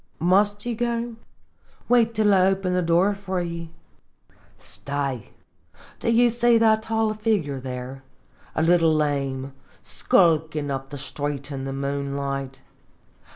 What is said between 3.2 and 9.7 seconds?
ye. Stay, do ye see that tall figure, a little lame,